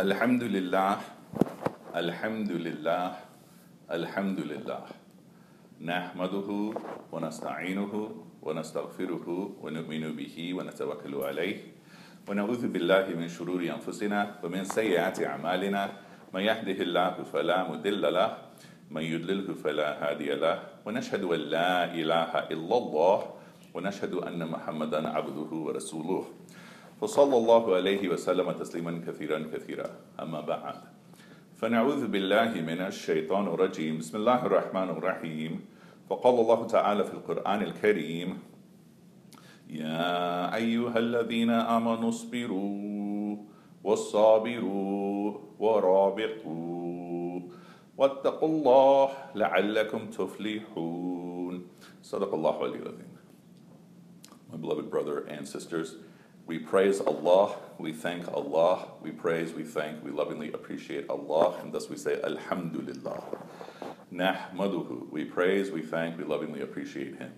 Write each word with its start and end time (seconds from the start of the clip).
الحمد 0.00 0.42
لله 0.56 0.96
الحمد 1.92 2.50
لله 2.52 3.06
الحمد 3.92 4.40
لله 4.40 4.84
نحمده 5.84 6.48
ونستعينه 7.12 7.92
ونستغفره 8.42 9.26
ونؤمن 9.60 10.04
به 10.16 10.36
ونتوكل 10.56 11.14
عليه. 11.14 11.56
ونعوذ 12.28 12.62
بالله 12.72 13.06
من 13.12 13.28
شرور 13.28 13.60
أنفسنا 13.60 14.40
ومن 14.40 14.64
سيئات 14.64 15.20
أعمالنا. 15.20 15.82
من 16.32 16.42
يهده 16.48 16.78
الله 16.80 17.14
فلا 17.28 17.68
مضل 17.68 18.00
له 18.00 18.30
من 18.88 19.04
يضلله 19.04 19.52
فلا 19.52 20.00
هادي 20.00 20.32
له. 20.40 20.80
ونشهد 20.88 21.28
أن 21.28 21.40
لا 21.52 21.92
إله 21.92 22.48
إلا 22.48 22.76
الله 22.80 23.18
ونشهد 23.76 24.14
أن 24.24 24.40
محمدا 24.48 25.00
عبده 25.12 25.50
ورسوله. 25.52 26.24
فصلى 27.00 27.36
الله 27.36 27.64
عليه 27.76 28.08
وسلم 28.08 28.52
تسليما 28.52 29.00
كثيرا 29.06 29.38
كثيرا. 29.52 29.88
أما 30.20 30.40
بعد 30.40 30.74
فنعوذ 31.56 32.12
بالله 32.12 32.60
من 32.60 32.80
الشيطان 32.80 33.48
الرجيم. 33.48 33.98
بسم 33.98 34.16
الله 34.20 34.46
الرحمن 34.46 34.88
الرحيم. 35.00 35.52
فقال 36.10 36.34
الله 36.40 36.66
تعالى 36.66 37.04
في 37.04 37.14
القرآن 37.14 37.62
الكريم 37.62 38.38
يا 39.70 40.54
أيها 40.54 40.98
الذين 40.98 41.50
آمنوا 41.50 42.08
اصبروا 42.08 43.36
والصابروا 43.84 45.38
ورابطوا 45.58 47.40
واتقوا 47.96 48.48
الله 48.48 49.08
لعلكم 49.34 50.00
تفلحون. 50.10 51.54
صدق 52.02 52.34
الله 52.34 52.56
العظيم. 52.64 53.12
My 54.50 54.56
beloved 54.56 54.90
brother 54.90 55.24
and 55.30 55.46
sisters, 55.46 55.94
we 56.49 56.59
praise 56.59 57.01
Allah, 57.01 57.55
we 57.79 57.91
thank 57.91 58.27
Allah, 58.27 58.87
we 59.01 59.11
praise, 59.11 59.53
we 59.53 59.63
thank, 59.63 60.03
we 60.03 60.11
lovingly 60.11 60.51
appreciate 60.51 61.09
Allah, 61.09 61.59
and 61.61 61.73
thus 61.73 61.89
we 61.89 61.97
say 61.97 62.21
Alhamdulillah. 62.21 63.23
Nahmaduhu, 64.13 65.09
we 65.09 65.25
praise, 65.25 65.71
we 65.71 65.81
thank, 65.81 66.17
we 66.17 66.23
lovingly 66.23 66.61
appreciate 66.61 67.17
Him. 67.17 67.33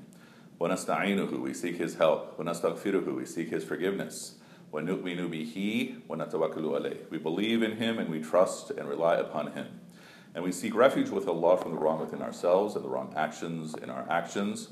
وَنَسْتَعِينُهُ, 0.59 1.39
we 1.39 1.53
seek 1.53 1.77
His 1.77 1.95
help. 1.95 2.37
وَنَسْتَغْفِرُهُ, 2.37 3.15
we 3.15 3.25
seek 3.25 3.49
His 3.49 3.63
forgiveness. 3.63 4.35
وَنُؤْمِنُ 4.73 5.29
بِهِ 5.29 6.07
وَنَتَوَكَّلُ 6.07 6.57
عَلَيْهِ 6.57 7.09
We 7.09 7.17
believe 7.17 7.63
in 7.63 7.77
Him 7.77 7.99
and 7.99 8.09
we 8.09 8.19
trust 8.19 8.71
and 8.71 8.89
rely 8.89 9.15
upon 9.15 9.53
Him. 9.53 9.79
And 10.35 10.43
we 10.43 10.51
seek 10.51 10.75
refuge 10.75 11.09
with 11.09 11.27
Allah 11.27 11.57
from 11.57 11.71
the 11.71 11.77
wrong 11.77 11.99
within 11.99 12.21
ourselves 12.21 12.75
and 12.75 12.83
the 12.83 12.89
wrong 12.89 13.13
actions 13.15 13.73
in 13.75 13.89
our 13.89 14.05
actions. 14.09 14.69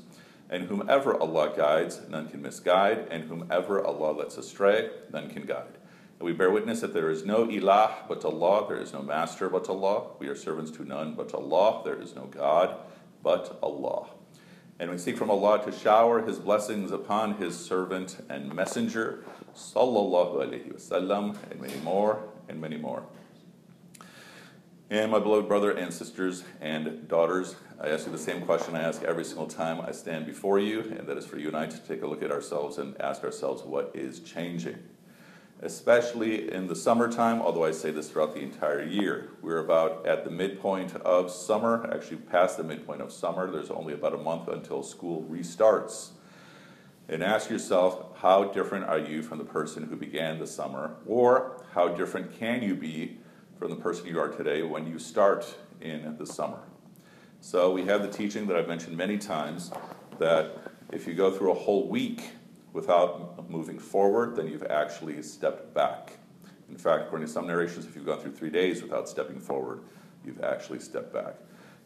And 0.51 0.65
whomever 0.65 1.17
Allah 1.17 1.53
guides, 1.55 2.01
none 2.09 2.27
can 2.27 2.41
misguide, 2.41 3.07
and 3.09 3.23
whomever 3.23 3.83
Allah 3.83 4.11
lets 4.11 4.37
astray, 4.37 4.89
none 5.11 5.29
can 5.29 5.43
guide. 5.43 5.77
And 6.19 6.25
we 6.25 6.33
bear 6.33 6.51
witness 6.51 6.81
that 6.81 6.93
there 6.93 7.09
is 7.09 7.25
no 7.25 7.47
ilah 7.47 8.07
but 8.09 8.25
Allah, 8.25 8.67
there 8.67 8.77
is 8.77 8.91
no 8.91 9.01
master 9.01 9.49
but 9.49 9.69
Allah, 9.69 10.09
we 10.19 10.27
are 10.27 10.35
servants 10.35 10.69
to 10.71 10.83
none 10.83 11.15
but 11.15 11.33
Allah, 11.33 11.81
there 11.85 11.99
is 11.99 12.15
no 12.15 12.25
God 12.25 12.75
but 13.23 13.57
Allah. 13.63 14.09
And 14.77 14.91
we 14.91 14.97
seek 14.97 15.15
from 15.15 15.31
Allah 15.31 15.63
to 15.63 15.71
shower 15.71 16.21
His 16.21 16.37
blessings 16.37 16.91
upon 16.91 17.35
His 17.35 17.57
servant 17.57 18.17
and 18.29 18.53
messenger, 18.53 19.23
sallallahu 19.55 20.35
alaihi 20.35 20.73
wasallam, 20.73 21.37
and 21.49 21.61
many 21.61 21.77
more, 21.77 22.23
and 22.49 22.59
many 22.59 22.77
more. 22.77 23.05
And 24.91 25.09
my 25.09 25.19
beloved 25.19 25.47
brother 25.47 25.71
and 25.71 25.93
sisters 25.93 26.43
and 26.59 27.07
daughters, 27.07 27.55
I 27.79 27.87
ask 27.87 28.05
you 28.05 28.11
the 28.11 28.17
same 28.17 28.41
question 28.41 28.75
I 28.75 28.81
ask 28.81 29.01
every 29.03 29.23
single 29.23 29.47
time 29.47 29.79
I 29.79 29.93
stand 29.93 30.25
before 30.25 30.59
you, 30.59 30.81
and 30.81 31.07
that 31.07 31.17
is 31.17 31.25
for 31.25 31.37
you 31.37 31.47
and 31.47 31.55
I 31.55 31.65
to 31.67 31.77
take 31.77 32.01
a 32.01 32.07
look 32.07 32.21
at 32.21 32.29
ourselves 32.29 32.77
and 32.77 32.99
ask 32.99 33.23
ourselves 33.23 33.63
what 33.63 33.91
is 33.93 34.19
changing. 34.19 34.77
Especially 35.61 36.51
in 36.51 36.67
the 36.67 36.75
summertime, 36.75 37.41
although 37.41 37.63
I 37.63 37.71
say 37.71 37.91
this 37.91 38.09
throughout 38.09 38.33
the 38.33 38.41
entire 38.41 38.83
year. 38.83 39.29
We're 39.41 39.59
about 39.59 40.05
at 40.05 40.25
the 40.25 40.29
midpoint 40.29 40.93
of 40.97 41.31
summer, 41.31 41.89
actually 41.95 42.17
past 42.17 42.57
the 42.57 42.65
midpoint 42.65 42.99
of 42.99 43.13
summer. 43.13 43.49
There's 43.49 43.71
only 43.71 43.93
about 43.93 44.13
a 44.13 44.17
month 44.17 44.49
until 44.49 44.83
school 44.83 45.25
restarts. 45.31 46.09
And 47.07 47.23
ask 47.23 47.49
yourself, 47.49 48.17
how 48.17 48.43
different 48.43 48.83
are 48.89 48.99
you 48.99 49.23
from 49.23 49.37
the 49.37 49.45
person 49.45 49.83
who 49.83 49.95
began 49.95 50.37
the 50.37 50.47
summer? 50.47 50.97
Or 51.05 51.63
how 51.73 51.87
different 51.87 52.37
can 52.37 52.61
you 52.61 52.75
be 52.75 53.20
from 53.61 53.69
the 53.69 53.75
person 53.75 54.07
you 54.07 54.19
are 54.19 54.27
today 54.27 54.63
when 54.63 54.87
you 54.87 54.97
start 54.97 55.45
in 55.81 56.15
the 56.17 56.25
summer. 56.25 56.57
So 57.41 57.71
we 57.71 57.85
have 57.85 58.01
the 58.01 58.07
teaching 58.07 58.47
that 58.47 58.57
I've 58.57 58.67
mentioned 58.67 58.97
many 58.97 59.19
times 59.19 59.71
that 60.17 60.57
if 60.91 61.05
you 61.05 61.13
go 61.13 61.29
through 61.29 61.51
a 61.51 61.53
whole 61.53 61.87
week 61.87 62.31
without 62.73 63.47
moving 63.51 63.77
forward, 63.77 64.35
then 64.35 64.47
you've 64.47 64.63
actually 64.63 65.21
stepped 65.21 65.75
back. 65.75 66.13
In 66.71 66.75
fact, 66.75 67.03
according 67.03 67.27
to 67.27 67.31
some 67.31 67.45
narrations, 67.45 67.85
if 67.85 67.95
you've 67.95 68.07
gone 68.07 68.17
through 68.17 68.31
three 68.31 68.49
days 68.49 68.81
without 68.81 69.07
stepping 69.07 69.39
forward, 69.39 69.81
you've 70.25 70.43
actually 70.43 70.79
stepped 70.79 71.13
back. 71.13 71.35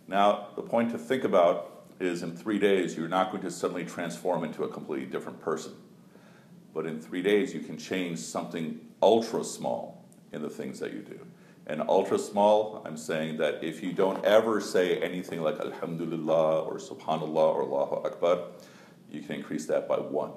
Now, 0.07 0.51
the 0.55 0.61
point 0.61 0.91
to 0.91 0.97
think 0.97 1.25
about 1.25 1.87
is 1.99 2.23
in 2.23 2.37
three 2.37 2.57
days, 2.57 2.95
you're 2.95 3.09
not 3.09 3.31
going 3.31 3.43
to 3.43 3.51
suddenly 3.51 3.83
transform 3.83 4.45
into 4.45 4.63
a 4.63 4.69
completely 4.69 5.07
different 5.07 5.41
person. 5.41 5.73
But 6.73 6.85
in 6.85 7.01
three 7.01 7.21
days, 7.21 7.53
you 7.53 7.59
can 7.59 7.77
change 7.77 8.19
something 8.19 8.79
ultra 9.01 9.43
small 9.43 10.05
in 10.31 10.41
the 10.41 10.49
things 10.49 10.79
that 10.79 10.93
you 10.93 10.99
do. 10.99 11.19
And 11.67 11.81
ultra 11.89 12.19
small, 12.19 12.83
I'm 12.85 12.97
saying 12.97 13.37
that 13.37 13.63
if 13.63 13.81
you 13.81 13.91
don't 13.91 14.23
ever 14.23 14.61
say 14.61 14.99
anything 14.99 15.41
like 15.41 15.59
Alhamdulillah 15.59 16.61
or 16.61 16.75
Subhanallah 16.75 17.55
or 17.55 17.63
Allahu 17.63 18.07
Akbar, 18.07 18.39
you 19.11 19.21
can 19.21 19.35
increase 19.35 19.65
that 19.67 19.87
by 19.87 19.97
one 19.97 20.31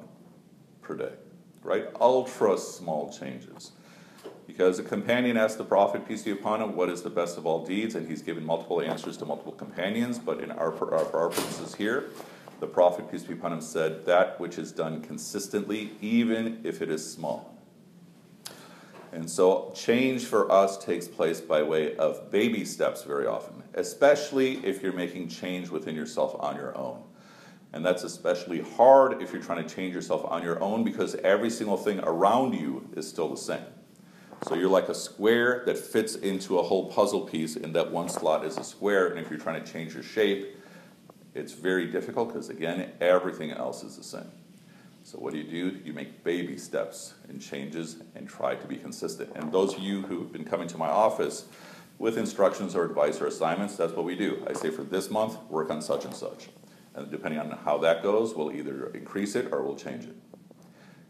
per 0.81 0.97
day. 0.97 1.13
Right? 1.63 1.87
Ultra 2.01 2.57
small 2.57 3.13
changes. 3.13 3.73
Because 4.47 4.79
a 4.79 4.83
companion 4.83 5.37
asked 5.37 5.59
the 5.59 5.65
Prophet, 5.65 6.09
peace 6.09 6.23
be 6.23 6.31
upon 6.31 6.63
him, 6.63 6.75
what 6.75 6.89
is 6.89 7.03
the 7.03 7.11
best 7.11 7.37
of 7.37 7.45
all 7.45 7.67
deeds? 7.67 7.95
And 7.95 8.09
he's 8.09 8.23
given 8.23 8.47
multiple 8.47 8.81
answers 8.81 9.19
to 9.19 9.27
multiple 9.27 9.53
companions, 9.53 10.19
but 10.19 10.41
in 10.41 10.51
our, 10.51 10.73
our, 10.73 10.73
for 10.73 10.95
our 10.95 11.29
purposes 11.29 11.75
here, 11.75 12.11
the 12.61 12.67
Prophet, 12.67 13.11
peace 13.11 13.25
be 13.25 13.35
upon 13.35 13.53
him, 13.53 13.61
said, 13.61 14.07
that 14.07 14.41
which 14.41 14.57
is 14.57 14.73
done 14.73 15.03
consistently, 15.03 15.93
even 16.01 16.61
if 16.65 16.81
it 16.81 16.91
is 16.91 17.09
small. 17.09 17.58
And 19.13 19.29
so 19.29 19.73
change 19.75 20.25
for 20.25 20.51
us 20.53 20.83
takes 20.85 21.09
place 21.09 21.41
by 21.41 21.63
way 21.63 21.97
of 21.97 22.31
baby 22.31 22.65
steps 22.65 23.03
very 23.05 23.27
often, 23.27 23.63
especially 23.75 24.65
if 24.67 24.83
you're 24.83 24.93
making 24.93 25.29
change 25.29 25.71
within 25.71 25.95
yourself 25.95 26.37
on 26.39 26.57
your 26.57 26.77
own. 26.77 27.03
And 27.73 27.85
that's 27.85 28.03
especially 28.03 28.61
hard 28.61 29.23
if 29.23 29.33
you're 29.33 29.43
trying 29.43 29.67
to 29.67 29.75
change 29.75 29.95
yourself 29.95 30.25
on 30.25 30.43
your 30.43 30.63
own 30.63 30.85
because 30.85 31.15
every 31.17 31.51
single 31.51 31.77
thing 31.77 32.01
around 32.01 32.55
you 32.55 32.89
is 32.97 33.09
still 33.09 33.29
the 33.29 33.37
same. 33.37 33.65
So 34.47 34.55
you're 34.55 34.69
like 34.69 34.89
a 34.89 34.95
square 34.95 35.63
that 35.67 35.77
fits 35.77 36.15
into 36.15 36.59
a 36.59 36.63
whole 36.63 36.91
puzzle 36.91 37.23
piece, 37.23 37.57
and 37.57 37.75
that 37.75 37.91
one 37.91 38.09
slot 38.09 38.45
is 38.45 38.57
a 38.57 38.63
square. 38.63 39.09
And 39.09 39.19
if 39.19 39.31
you're 39.31 39.39
trying 39.39 39.63
to 39.63 39.73
change 39.73 39.95
your 39.95 40.05
shape, 40.05 40.57
it's 41.35 41.53
very 41.53 41.87
difficult 41.87 42.29
because, 42.29 42.49
again, 42.49 42.93
everything 43.01 43.51
else 43.51 43.83
is 43.83 43.97
the 43.97 44.05
same. 44.05 44.31
So 45.09 45.17
what 45.17 45.33
do 45.33 45.39
you 45.39 45.45
do? 45.45 45.81
You 45.87 45.95
make 45.95 46.23
baby 46.23 46.59
steps 46.59 47.15
and 47.31 47.41
changes 47.41 47.97
and 48.15 48.29
try 48.29 48.55
to 48.57 48.67
be 48.67 48.77
consistent. 48.77 49.35
And 49.37 49.51
those 49.51 49.73
of 49.73 49.81
you 49.81 50.03
who 50.03 50.19
have 50.19 50.31
been 50.31 50.45
coming 50.45 50.69
to 50.69 50.77
my 50.77 50.89
office 50.89 51.47
with 51.97 52.19
instructions 52.19 52.77
or 52.77 52.85
advice 52.85 53.19
or 53.19 53.27
assignments, 53.27 53.75
that's 53.75 53.95
what 53.95 54.05
we 54.05 54.15
do. 54.15 54.45
I 54.47 54.53
say 54.53 54.69
for 54.69 54.83
this 54.83 55.09
month, 55.09 55.39
work 55.49 55.71
on 55.71 55.81
such 55.81 56.05
and 56.05 56.13
such. 56.13 56.51
And 56.95 57.11
depending 57.11 57.41
on 57.41 57.51
how 57.53 57.79
that 57.79 58.03
goes, 58.03 58.35
we'll 58.35 58.53
either 58.53 58.89
increase 58.89 59.35
it 59.35 59.49
or 59.51 59.63
we'll 59.63 59.77
change 59.77 60.05
it. 60.05 60.15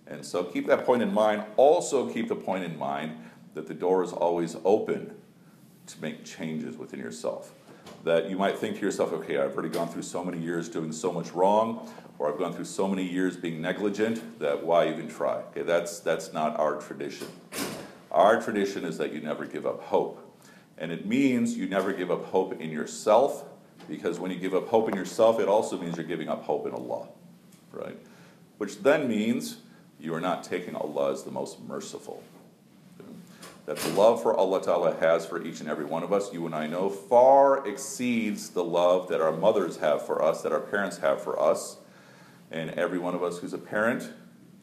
And 0.07 0.25
so 0.25 0.45
keep 0.45 0.69
that 0.69 0.87
point 0.87 1.03
in 1.03 1.13
mind. 1.13 1.43
Also 1.57 2.09
keep 2.09 2.29
the 2.29 2.37
point 2.37 2.63
in 2.63 2.79
mind 2.79 3.17
that 3.55 3.67
the 3.67 3.75
door 3.75 4.05
is 4.05 4.13
always 4.13 4.55
open 4.65 5.17
to 5.89 6.01
make 6.01 6.25
changes 6.25 6.77
within 6.77 7.01
yourself. 7.01 7.53
That 8.05 8.31
you 8.31 8.37
might 8.37 8.59
think 8.59 8.77
to 8.77 8.83
yourself, 8.83 9.13
okay, 9.13 9.39
I've 9.39 9.53
already 9.53 9.69
gone 9.69 9.89
through 9.89 10.03
so 10.03 10.25
many 10.25 10.39
years 10.39 10.69
doing 10.69 10.93
so 10.93 11.13
much 11.13 11.33
wrong, 11.33 11.91
or 12.19 12.33
I've 12.33 12.39
gone 12.39 12.53
through 12.53 12.65
so 12.65 12.89
many 12.89 13.05
years 13.05 13.37
being 13.37 13.61
negligent 13.61 14.39
that 14.39 14.65
why 14.65 14.89
even 14.89 15.09
try? 15.09 15.37
Okay, 15.51 15.63
that's, 15.63 16.01
that's 16.01 16.33
not 16.33 16.59
our 16.59 16.81
tradition. 16.81 17.29
Our 18.11 18.41
tradition 18.41 18.85
is 18.85 18.99
that 18.99 19.13
you 19.13 19.21
never 19.21 19.45
give 19.45 19.67
up 19.67 19.83
hope. 19.83 20.25
And 20.79 20.93
it 20.93 21.07
means 21.07 21.57
you 21.57 21.69
never 21.69 21.93
give 21.93 22.11
up 22.11 22.27
hope 22.27 22.61
in 22.61 22.71
yourself, 22.71 23.45
because 23.89 24.19
when 24.19 24.31
you 24.31 24.39
give 24.39 24.55
up 24.55 24.69
hope 24.69 24.89
in 24.89 24.95
yourself, 24.95 25.41
it 25.41 25.49
also 25.49 25.79
means 25.79 25.97
you're 25.97 26.07
giving 26.07 26.29
up 26.29 26.45
hope 26.45 26.67
in 26.67 26.73
Allah, 26.73 27.09
right? 27.73 27.99
Which 28.59 28.83
then 28.83 29.09
means 29.09 29.59
you 30.01 30.15
are 30.15 30.21
not 30.21 30.45
taking 30.45 30.77
Allah 30.77 31.13
as 31.13 31.25
the 31.25 31.31
most 31.31 31.61
merciful. 31.61 32.23
That 33.69 33.77
the 33.77 33.91
love 33.91 34.23
for 34.23 34.35
Allah 34.35 34.63
Ta'ala 34.63 34.97
has 34.99 35.27
for 35.27 35.43
each 35.43 35.61
and 35.61 35.69
every 35.69 35.85
one 35.85 36.03
of 36.03 36.11
us, 36.11 36.33
you 36.33 36.47
and 36.47 36.55
I 36.55 36.67
know, 36.67 36.89
far 36.89 37.69
exceeds 37.69 38.49
the 38.49 38.65
love 38.65 39.09
that 39.09 39.21
our 39.21 39.31
mothers 39.31 39.77
have 39.77 40.07
for 40.07 40.25
us, 40.25 40.41
that 40.41 40.53
our 40.53 40.61
parents 40.61 40.97
have 40.97 41.21
for 41.21 41.39
us. 41.39 41.77
And 42.51 42.71
every 42.71 42.99
one 42.99 43.15
of 43.15 43.23
us 43.23 43.37
who's 43.37 43.53
a 43.53 43.59
parent, 43.59 44.11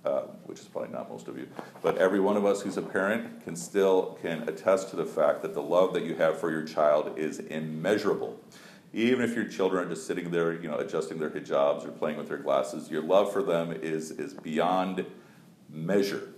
uh, 0.05 0.21
which 0.45 0.59
is 0.59 0.65
probably 0.65 0.89
not 0.89 1.07
most 1.07 1.27
of 1.27 1.37
you, 1.37 1.47
but 1.83 1.99
every 1.99 2.19
one 2.19 2.35
of 2.35 2.45
us 2.47 2.63
who's 2.63 2.77
a 2.77 2.81
parent 2.81 3.43
can 3.43 3.55
still 3.55 4.17
can 4.23 4.49
attest 4.49 4.89
to 4.89 4.95
the 4.95 5.05
fact 5.05 5.43
that 5.43 5.53
the 5.53 5.61
love 5.61 5.93
that 5.93 6.03
you 6.03 6.15
have 6.15 6.39
for 6.39 6.49
your 6.49 6.63
child 6.63 7.15
is 7.15 7.37
immeasurable. 7.37 8.39
Even 8.91 9.23
if 9.23 9.35
your 9.35 9.45
children 9.47 9.85
are 9.85 9.89
just 9.91 10.07
sitting 10.07 10.31
there, 10.31 10.53
you 10.53 10.67
know, 10.67 10.77
adjusting 10.77 11.19
their 11.19 11.29
hijabs 11.29 11.85
or 11.85 11.91
playing 11.91 12.17
with 12.17 12.27
their 12.27 12.39
glasses, 12.39 12.89
your 12.89 13.03
love 13.03 13.31
for 13.31 13.43
them 13.43 13.71
is, 13.71 14.09
is 14.09 14.33
beyond 14.33 15.05
measure. 15.69 16.29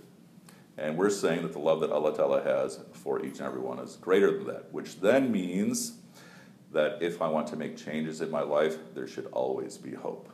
And 0.78 0.96
we're 0.96 1.10
saying 1.10 1.42
that 1.42 1.52
the 1.52 1.58
love 1.58 1.80
that 1.80 1.90
Allah 1.90 2.14
Ta'ala 2.14 2.42
has 2.42 2.78
for 2.92 3.24
each 3.24 3.38
and 3.38 3.48
every 3.48 3.60
one 3.60 3.80
is 3.80 3.96
greater 3.96 4.30
than 4.30 4.46
that, 4.46 4.72
which 4.72 5.00
then 5.00 5.32
means 5.32 5.94
that 6.72 7.02
if 7.02 7.20
I 7.20 7.28
want 7.28 7.48
to 7.48 7.56
make 7.56 7.76
changes 7.76 8.20
in 8.20 8.30
my 8.30 8.42
life, 8.42 8.76
there 8.94 9.08
should 9.08 9.26
always 9.32 9.76
be 9.76 9.94
hope. 9.94 10.28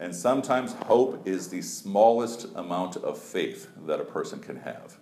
And 0.00 0.14
sometimes 0.14 0.72
hope 0.72 1.26
is 1.26 1.48
the 1.48 1.62
smallest 1.62 2.48
amount 2.56 2.96
of 2.96 3.18
faith 3.18 3.68
that 3.86 4.00
a 4.00 4.04
person 4.04 4.40
can 4.40 4.56
have. 4.56 4.96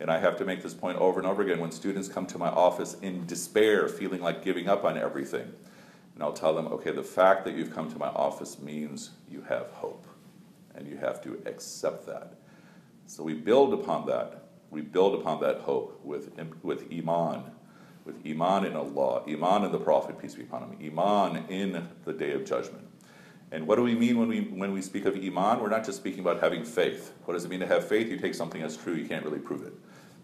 And 0.00 0.10
I 0.10 0.18
have 0.18 0.36
to 0.38 0.44
make 0.44 0.62
this 0.62 0.74
point 0.74 0.98
over 0.98 1.20
and 1.20 1.28
over 1.28 1.42
again 1.42 1.60
when 1.60 1.70
students 1.70 2.08
come 2.08 2.26
to 2.26 2.38
my 2.38 2.48
office 2.48 2.94
in 3.00 3.26
despair, 3.26 3.88
feeling 3.88 4.20
like 4.20 4.44
giving 4.44 4.68
up 4.68 4.84
on 4.84 4.98
everything. 4.98 5.52
And 6.14 6.22
I'll 6.22 6.32
tell 6.32 6.54
them, 6.54 6.66
okay, 6.68 6.90
the 6.90 7.02
fact 7.02 7.44
that 7.44 7.54
you've 7.54 7.74
come 7.74 7.90
to 7.92 7.98
my 7.98 8.08
office 8.08 8.58
means 8.58 9.10
you 9.30 9.42
have 9.48 9.70
hope. 9.70 10.06
And 10.74 10.86
you 10.86 10.96
have 10.96 11.22
to 11.22 11.40
accept 11.46 12.06
that. 12.06 12.34
So 13.06 13.22
we 13.22 13.34
build 13.34 13.72
upon 13.72 14.06
that. 14.06 14.48
We 14.70 14.80
build 14.80 15.14
upon 15.14 15.40
that 15.40 15.60
hope 15.60 16.00
with, 16.04 16.30
with 16.62 16.92
Iman, 16.92 17.44
with 18.04 18.26
Iman 18.26 18.66
in 18.66 18.74
Allah, 18.74 19.22
Iman 19.28 19.64
in 19.64 19.72
the 19.72 19.78
Prophet, 19.78 20.20
peace 20.20 20.34
be 20.34 20.42
upon 20.42 20.64
him, 20.64 20.76
Iman 20.80 21.46
in 21.48 21.88
the 22.04 22.12
day 22.12 22.32
of 22.32 22.44
judgment. 22.44 22.86
And 23.52 23.66
what 23.66 23.76
do 23.76 23.82
we 23.82 23.94
mean 23.94 24.18
when 24.18 24.28
we, 24.28 24.40
when 24.40 24.72
we 24.72 24.82
speak 24.82 25.04
of 25.04 25.14
Iman? 25.14 25.60
We're 25.60 25.68
not 25.68 25.84
just 25.84 25.98
speaking 25.98 26.20
about 26.20 26.40
having 26.40 26.64
faith. 26.64 27.12
What 27.24 27.34
does 27.34 27.44
it 27.44 27.48
mean 27.48 27.60
to 27.60 27.66
have 27.66 27.86
faith? 27.86 28.08
You 28.08 28.18
take 28.18 28.34
something 28.34 28.60
as 28.60 28.76
true, 28.76 28.94
you 28.94 29.06
can't 29.06 29.24
really 29.24 29.38
prove 29.38 29.62
it. 29.62 29.72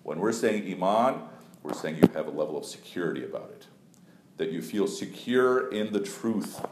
When 0.02 0.18
we're 0.18 0.32
saying 0.32 0.70
Iman, 0.72 1.22
we're 1.62 1.74
saying 1.74 1.96
you 1.96 2.08
have 2.14 2.26
a 2.26 2.30
level 2.30 2.58
of 2.58 2.64
security 2.64 3.24
about 3.24 3.50
it. 3.54 3.68
That 4.38 4.50
you 4.50 4.60
feel 4.60 4.88
secure 4.88 5.70
in 5.70 5.92
the 5.92 6.00
truth 6.00 6.64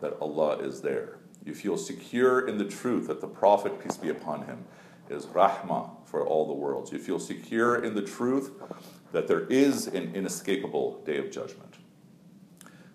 that 0.00 0.16
Allah 0.20 0.58
is 0.58 0.82
there. 0.82 1.18
You 1.44 1.54
feel 1.54 1.76
secure 1.76 2.46
in 2.46 2.58
the 2.58 2.64
truth 2.64 3.08
that 3.08 3.20
the 3.20 3.26
Prophet, 3.26 3.82
peace 3.82 3.96
be 3.96 4.10
upon 4.10 4.44
him, 4.44 4.64
is 5.10 5.26
rahmah 5.26 5.90
for 6.06 6.26
all 6.26 6.46
the 6.46 6.54
worlds. 6.54 6.92
You 6.92 6.98
feel 6.98 7.18
secure 7.18 7.82
in 7.82 7.94
the 7.94 8.02
truth 8.02 8.52
that 9.12 9.28
there 9.28 9.46
is 9.46 9.86
an 9.86 10.14
inescapable 10.14 11.02
day 11.04 11.18
of 11.18 11.30
judgment. 11.30 11.76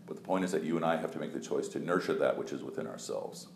But 0.06 0.18
the 0.18 0.22
point 0.22 0.46
is 0.46 0.52
that 0.52 0.64
you 0.64 0.76
and 0.76 0.86
I 0.86 0.98
have 0.98 1.12
to 1.12 1.20
make 1.20 1.34
the 1.34 1.40
choice 1.40 1.68
to 1.70 1.80
nurture 1.80 2.14
that 2.14 2.38
which 2.38 2.52
is 2.52 2.62
within 2.62 2.88
ourselves. 2.88 3.48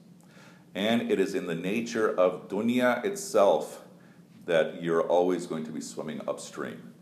And 0.75 1.11
it 1.11 1.19
is 1.19 1.35
in 1.35 1.47
the 1.47 1.55
nature 1.55 2.09
of 2.09 2.47
dunya 2.47 3.03
itself 3.03 3.83
that 4.45 4.81
you're 4.81 5.03
always 5.03 5.45
going 5.45 5.65
to 5.65 5.71
be 5.71 5.81
swimming 5.81 6.21
upstream. 6.27 6.93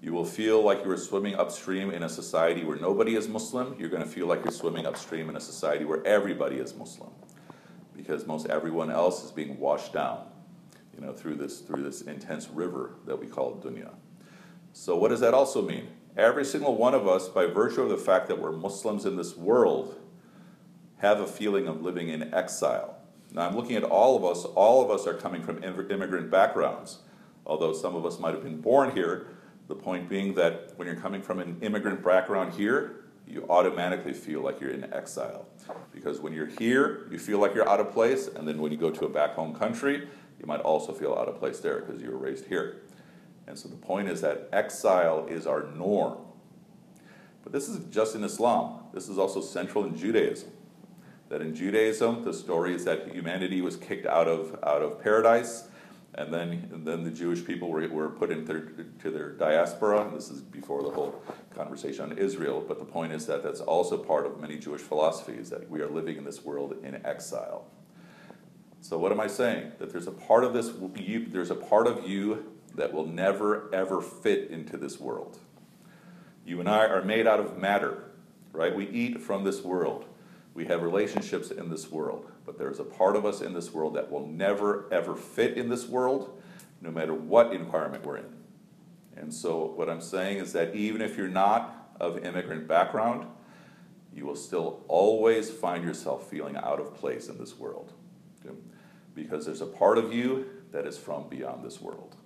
You 0.00 0.12
will 0.12 0.24
feel 0.24 0.62
like 0.62 0.84
you're 0.84 0.96
swimming 0.96 1.36
upstream 1.36 1.90
in 1.90 2.02
a 2.02 2.08
society 2.08 2.64
where 2.64 2.76
nobody 2.76 3.14
is 3.14 3.28
Muslim. 3.28 3.76
You're 3.78 3.88
going 3.88 4.02
to 4.02 4.08
feel 4.08 4.26
like 4.26 4.42
you're 4.42 4.52
swimming 4.52 4.84
upstream 4.84 5.28
in 5.28 5.36
a 5.36 5.40
society 5.40 5.84
where 5.84 6.04
everybody 6.04 6.56
is 6.56 6.74
Muslim. 6.74 7.10
Because 7.96 8.26
most 8.26 8.48
everyone 8.48 8.90
else 8.90 9.22
is 9.22 9.30
being 9.30 9.60
washed 9.60 9.92
down, 9.92 10.26
you 11.02 11.08
know, 11.08 11.14
through 11.14 11.34
this, 11.34 11.58
through 11.58 11.82
this 11.82 12.02
intense 12.02 12.48
river 12.48 12.94
that 13.06 13.18
we 13.18 13.26
call 13.26 13.56
dunya. 13.56 13.90
So 14.72 14.96
what 14.96 15.08
does 15.08 15.18
that 15.20 15.34
also 15.34 15.60
mean? 15.60 15.88
Every 16.16 16.44
single 16.44 16.76
one 16.76 16.94
of 16.94 17.08
us, 17.08 17.28
by 17.28 17.46
virtue 17.46 17.82
of 17.82 17.88
the 17.88 17.96
fact 17.96 18.28
that 18.28 18.38
we're 18.38 18.52
Muslims 18.52 19.04
in 19.04 19.16
this 19.16 19.36
world, 19.36 19.96
have 20.98 21.18
a 21.18 21.26
feeling 21.26 21.66
of 21.66 21.82
living 21.82 22.08
in 22.08 22.32
exile. 22.32 22.98
Now, 23.32 23.48
I'm 23.48 23.56
looking 23.56 23.74
at 23.74 23.82
all 23.82 24.16
of 24.16 24.24
us. 24.24 24.44
All 24.44 24.84
of 24.84 24.90
us 24.90 25.06
are 25.06 25.14
coming 25.14 25.42
from 25.42 25.64
immigrant 25.64 26.30
backgrounds, 26.30 26.98
although 27.44 27.72
some 27.72 27.96
of 27.96 28.06
us 28.06 28.20
might 28.20 28.34
have 28.34 28.44
been 28.44 28.60
born 28.60 28.92
here. 28.92 29.26
The 29.66 29.74
point 29.74 30.08
being 30.08 30.34
that 30.34 30.72
when 30.76 30.86
you're 30.86 30.96
coming 30.96 31.22
from 31.22 31.40
an 31.40 31.56
immigrant 31.62 32.04
background 32.04 32.52
here, 32.54 33.06
you 33.26 33.46
automatically 33.48 34.12
feel 34.12 34.42
like 34.42 34.60
you're 34.60 34.70
in 34.70 34.92
exile. 34.92 35.46
Because 35.92 36.20
when 36.20 36.32
you're 36.32 36.46
here, 36.46 37.08
you 37.10 37.18
feel 37.18 37.38
like 37.38 37.54
you're 37.54 37.68
out 37.68 37.80
of 37.80 37.90
place, 37.90 38.28
and 38.28 38.46
then 38.46 38.60
when 38.60 38.70
you 38.70 38.78
go 38.78 38.90
to 38.90 39.06
a 39.06 39.08
back 39.08 39.34
home 39.34 39.54
country, 39.54 40.06
you 40.42 40.48
might 40.48 40.60
also 40.60 40.92
feel 40.92 41.14
out 41.14 41.28
of 41.28 41.38
place 41.38 41.60
there 41.60 41.80
because 41.80 42.02
you 42.02 42.10
were 42.10 42.18
raised 42.18 42.46
here. 42.46 42.82
And 43.46 43.56
so 43.56 43.68
the 43.68 43.76
point 43.76 44.08
is 44.08 44.20
that 44.20 44.48
exile 44.52 45.26
is 45.26 45.46
our 45.46 45.68
norm. 45.76 46.18
But 47.44 47.52
this 47.52 47.68
is 47.68 47.84
just 47.86 48.14
in 48.14 48.24
Islam, 48.24 48.80
this 48.92 49.08
is 49.08 49.18
also 49.18 49.40
central 49.40 49.84
in 49.84 49.96
Judaism. 49.96 50.50
That 51.28 51.40
in 51.40 51.54
Judaism, 51.54 52.24
the 52.24 52.34
story 52.34 52.74
is 52.74 52.84
that 52.84 53.10
humanity 53.12 53.62
was 53.62 53.76
kicked 53.76 54.06
out 54.06 54.28
of, 54.28 54.58
out 54.62 54.82
of 54.82 55.02
paradise, 55.02 55.68
and 56.14 56.32
then, 56.32 56.68
and 56.72 56.86
then 56.86 57.04
the 57.04 57.10
Jewish 57.10 57.44
people 57.44 57.70
were, 57.70 57.88
were 57.88 58.10
put 58.10 58.30
into 58.30 58.44
their, 58.44 59.10
their 59.10 59.30
diaspora. 59.30 60.10
This 60.12 60.28
is 60.30 60.42
before 60.42 60.82
the 60.82 60.90
whole 60.90 61.22
conversation 61.54 62.10
on 62.10 62.18
Israel, 62.18 62.62
but 62.66 62.78
the 62.78 62.84
point 62.84 63.14
is 63.14 63.26
that 63.26 63.42
that's 63.42 63.60
also 63.60 63.96
part 63.96 64.26
of 64.26 64.38
many 64.38 64.58
Jewish 64.58 64.82
philosophies 64.82 65.48
that 65.48 65.70
we 65.70 65.80
are 65.80 65.88
living 65.88 66.18
in 66.18 66.24
this 66.24 66.44
world 66.44 66.76
in 66.84 67.04
exile. 67.06 67.64
So 68.82 68.98
what 68.98 69.12
am 69.12 69.20
I 69.20 69.28
saying? 69.28 69.72
That 69.78 69.92
there's 69.92 70.08
a 70.08 70.12
part 70.12 70.42
of 70.42 70.52
this, 70.52 70.72
you, 70.96 71.26
there's 71.26 71.52
a 71.52 71.54
part 71.54 71.86
of 71.86 72.06
you 72.06 72.52
that 72.74 72.92
will 72.92 73.06
never 73.06 73.72
ever 73.72 74.02
fit 74.02 74.50
into 74.50 74.76
this 74.76 74.98
world. 74.98 75.38
You 76.44 76.58
and 76.58 76.68
I 76.68 76.86
are 76.86 77.02
made 77.02 77.28
out 77.28 77.38
of 77.38 77.56
matter, 77.56 78.10
right? 78.52 78.74
We 78.74 78.88
eat 78.88 79.20
from 79.20 79.44
this 79.44 79.62
world. 79.62 80.06
We 80.52 80.64
have 80.64 80.82
relationships 80.82 81.52
in 81.52 81.70
this 81.70 81.92
world. 81.92 82.28
But 82.44 82.58
there's 82.58 82.80
a 82.80 82.84
part 82.84 83.14
of 83.14 83.24
us 83.24 83.40
in 83.40 83.54
this 83.54 83.72
world 83.72 83.94
that 83.94 84.10
will 84.10 84.26
never 84.26 84.92
ever 84.92 85.14
fit 85.14 85.56
in 85.56 85.68
this 85.68 85.86
world, 85.86 86.42
no 86.80 86.90
matter 86.90 87.14
what 87.14 87.52
environment 87.52 88.04
we're 88.04 88.16
in. 88.16 88.34
And 89.16 89.32
so, 89.32 89.64
what 89.64 89.88
I'm 89.88 90.00
saying 90.00 90.38
is 90.38 90.52
that 90.54 90.74
even 90.74 91.02
if 91.02 91.16
you're 91.16 91.28
not 91.28 91.94
of 92.00 92.24
immigrant 92.24 92.66
background, 92.66 93.26
you 94.12 94.26
will 94.26 94.34
still 94.34 94.82
always 94.88 95.50
find 95.50 95.84
yourself 95.84 96.28
feeling 96.28 96.56
out 96.56 96.80
of 96.80 96.96
place 96.96 97.28
in 97.28 97.38
this 97.38 97.56
world. 97.56 97.92
Because 99.14 99.44
there's 99.46 99.60
a 99.60 99.66
part 99.66 99.98
of 99.98 100.12
you 100.12 100.46
that 100.72 100.86
is 100.86 100.98
from 100.98 101.28
beyond 101.28 101.64
this 101.64 101.80
world. 101.80 102.16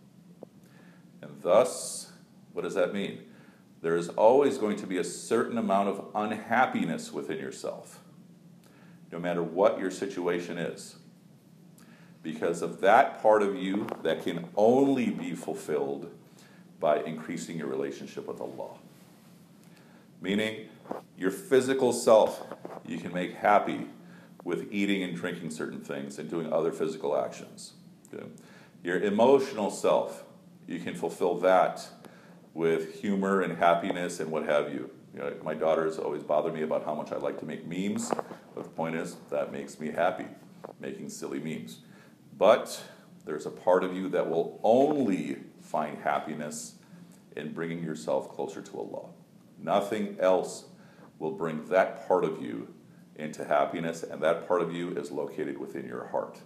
And 1.21 1.43
thus, 1.43 2.13
what 2.53 2.63
does 2.63 2.75
that 2.75 2.95
mean? 2.95 3.23
There 3.83 3.97
is 3.97 4.09
always 4.11 4.59
going 4.59 4.77
to 4.79 4.87
be 4.87 4.99
a 4.99 5.05
certain 5.05 5.59
amount 5.59 5.89
of 5.89 6.05
unhappiness 6.15 7.13
within 7.13 7.39
yourself, 7.39 8.01
no 9.13 9.19
matter 9.19 9.43
what 9.43 9.79
your 9.79 9.91
situation 9.91 10.59
is. 10.59 10.97
Because 12.23 12.63
of 12.63 12.81
that 12.81 13.23
part 13.23 13.43
of 13.43 13.57
you 13.57 13.87
that 14.03 14.25
can 14.25 14.49
only 14.57 15.11
be 15.11 15.33
fulfilled 15.33 16.11
by 16.81 17.01
increasing 17.03 17.59
your 17.59 17.69
relationship 17.69 18.27
with 18.27 18.41
Allah. 18.41 18.71
Meaning, 20.21 20.69
your 21.17 21.31
physical 21.31 21.93
self 21.93 22.43
you 22.87 22.99
can 22.99 23.13
make 23.13 23.35
happy 23.35 23.87
with 24.47 24.73
eating 24.73 25.03
and 25.03 25.17
drinking 25.17 25.51
certain 25.51 25.81
things 25.81 26.21
and 26.21 26.31
doing 26.31 26.53
other 26.53 26.71
physical 26.71 27.19
actions. 27.19 27.73
Okay? 28.15 28.25
Your 28.85 29.01
emotional 29.01 29.73
self 29.73 30.23
you 30.69 30.79
can 30.79 30.95
fulfill 30.95 31.35
that 31.41 31.85
with 32.55 33.01
humor 33.01 33.41
and 33.41 33.59
happiness 33.59 34.21
and 34.21 34.31
what 34.31 34.45
have 34.45 34.73
you. 34.73 34.89
you 35.13 35.21
know, 35.21 35.33
my 35.43 35.53
daughters 35.53 35.99
always 35.99 36.23
bother 36.23 36.53
me 36.53 36.63
about 36.63 36.85
how 36.85 36.95
much 36.95 37.11
I 37.11 37.17
like 37.17 37.41
to 37.41 37.45
make 37.45 37.67
memes, 37.67 38.13
but 38.55 38.63
the 38.63 38.71
point 38.71 38.95
is 38.95 39.17
that 39.31 39.53
makes 39.53 39.81
me 39.81 39.91
happy, 39.91 40.27
making 40.79 41.09
silly 41.09 41.41
memes. 41.41 41.81
But 42.39 42.81
there's 43.25 43.47
a 43.47 43.51
part 43.51 43.83
of 43.83 43.97
you 43.97 44.09
that 44.11 44.31
will 44.31 44.61
only 44.63 45.39
find 45.61 45.99
happiness 45.99 46.77
in 47.37 47.53
bringing 47.53 47.83
yourself 47.83 48.31
closer 48.31 48.63
to 48.63 48.79
Allah. 48.79 49.09
Nothing 49.61 50.17
else 50.21 50.67
will 51.19 51.33
bring 51.33 51.65
that 51.67 52.07
part 52.07 52.25
of 52.25 52.41
you 52.41 52.69
into 53.19 53.45
happiness, 53.45 54.03
and 54.03 54.21
that 54.23 54.47
part 54.47 54.63
of 54.63 54.75
you 54.75 54.91
is 54.97 55.11
located 55.11 55.59
within 55.59 55.87
your 55.87 56.07
heart. 56.09 56.39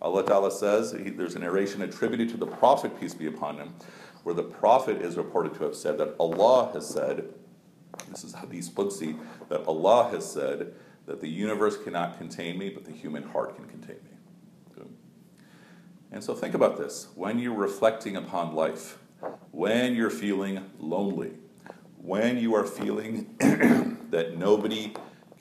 Allah 0.00 0.24
Ta'ala 0.24 0.50
says, 0.50 0.92
he, 0.92 1.10
there's 1.10 1.34
a 1.34 1.38
narration 1.38 1.82
attributed 1.82 2.28
to 2.30 2.36
the 2.36 2.46
Prophet, 2.46 2.98
peace 3.00 3.14
be 3.14 3.26
upon 3.26 3.56
him, 3.56 3.74
where 4.22 4.34
the 4.34 4.42
Prophet 4.42 5.02
is 5.02 5.16
reported 5.16 5.54
to 5.54 5.64
have 5.64 5.74
said 5.74 5.98
that 5.98 6.14
Allah 6.20 6.70
has 6.72 6.88
said, 6.88 7.24
this 8.08 8.24
is 8.24 8.34
Hadith 8.34 8.74
Qudsi, 8.74 9.18
that 9.48 9.66
Allah 9.66 10.08
has 10.10 10.30
said 10.30 10.74
that 11.06 11.20
the 11.20 11.28
universe 11.28 11.76
cannot 11.82 12.18
contain 12.18 12.58
me, 12.58 12.68
but 12.68 12.84
the 12.84 12.92
human 12.92 13.22
heart 13.22 13.56
can 13.56 13.66
contain 13.66 13.96
me. 13.96 14.18
And 16.10 16.24
so 16.24 16.34
think 16.34 16.54
about 16.54 16.78
this. 16.78 17.08
When 17.14 17.38
you're 17.38 17.54
reflecting 17.54 18.16
upon 18.16 18.54
life, 18.54 18.98
when 19.50 19.94
you're 19.94 20.10
feeling 20.10 20.70
lonely, 20.78 21.32
when 21.98 22.38
you 22.38 22.54
are 22.54 22.64
feeling 22.64 23.34
that 24.10 24.38
nobody 24.38 24.94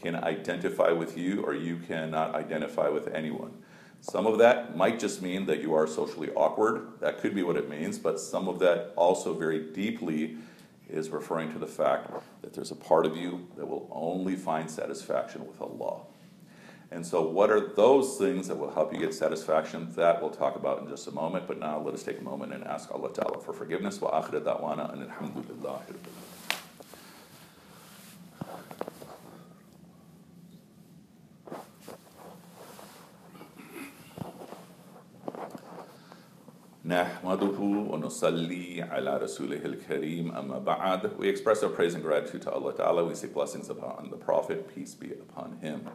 can 0.08 0.24
identify 0.24 0.92
with 0.92 1.18
you 1.18 1.44
or 1.44 1.54
you 1.54 1.78
cannot 1.88 2.34
identify 2.34 2.88
with 2.88 3.08
anyone, 3.10 3.52
some 4.00 4.26
of 4.26 4.38
that 4.38 4.78
might 4.78 5.00
just 5.00 5.22
mean 5.22 5.46
that 5.48 5.62
you 5.62 5.74
are 5.74 5.86
socially 5.86 6.32
awkward. 6.32 6.88
That 7.02 7.20
could 7.20 7.36
be 7.36 7.44
what 7.44 7.58
it 7.58 7.70
means, 7.70 8.00
but 8.00 8.20
some 8.20 8.48
of 8.48 8.60
that 8.60 8.94
also 8.96 9.34
very 9.34 9.60
deeply 9.72 10.38
is 10.90 11.10
referring 11.10 11.52
to 11.52 11.60
the 11.60 11.68
fact 11.68 12.10
that 12.42 12.54
there's 12.54 12.72
a 12.72 12.76
part 12.76 13.06
of 13.06 13.18
you 13.18 13.48
that 13.58 13.68
will 13.68 13.90
only 13.92 14.36
find 14.36 14.72
satisfaction 14.72 15.46
with 15.46 15.60
Allah. 15.60 16.04
And 16.90 17.06
so, 17.06 17.22
what 17.22 17.50
are 17.50 17.74
those 17.74 18.18
things 18.18 18.48
that 18.48 18.56
will 18.56 18.72
help 18.72 18.94
you 18.94 19.00
get 19.00 19.14
satisfaction? 19.14 19.92
That 19.98 20.22
we'll 20.22 20.30
talk 20.30 20.56
about 20.56 20.82
in 20.82 20.88
just 20.88 21.06
a 21.08 21.12
moment. 21.12 21.46
But 21.46 21.60
now, 21.60 21.82
let 21.82 21.94
us 21.94 22.02
take 22.02 22.20
a 22.20 22.24
moment 22.24 22.54
and 22.54 22.64
ask 22.64 22.90
Allah 22.94 23.12
Ta'ala 23.12 23.42
for 23.42 23.52
forgiveness. 23.52 24.00
Wa 24.00 24.22
akhir 24.22 24.40
da'wana 24.40 24.94
and 24.94 25.04
alhamdulillah. 25.04 25.82
نحمده 36.87 37.59
ونصلي 37.61 38.83
على 38.83 39.17
رسوله 39.19 39.65
الكريم 39.65 40.33
أما 40.33 40.65
بعد. 40.65 41.17
We 41.19 41.29
express 41.29 41.63
our 41.63 41.69
praise 41.69 41.95
and 41.95 42.03
gratitude 42.03 42.43
to 42.43 42.51
Allah 42.51 42.75
Ta'ala. 42.75 43.05
We 43.05 43.15
say 43.15 43.29
blessings 43.29 43.71
upon 43.71 44.11
the 44.11 44.17
Prophet, 44.17 44.75
peace 44.75 44.95
be 44.95 45.13
upon 45.13 45.59
him. 45.61 45.89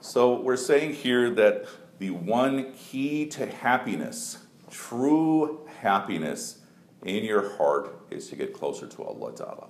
So 0.00 0.40
we're 0.40 0.56
saying 0.56 0.94
here 0.94 1.30
that 1.30 1.66
the 1.98 2.10
one 2.10 2.72
key 2.72 3.26
to 3.26 3.46
happiness, 3.46 4.38
true 4.70 5.60
happiness 5.80 6.58
in 7.04 7.24
your 7.24 7.56
heart, 7.56 7.96
is 8.10 8.28
to 8.30 8.36
get 8.36 8.52
closer 8.52 8.86
to 8.86 9.02
Allah 9.04 9.32
Ta'ala. 9.34 9.68